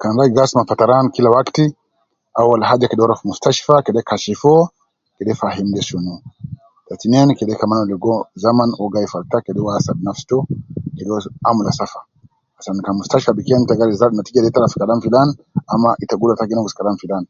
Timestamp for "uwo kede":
4.52-5.32, 9.38-9.60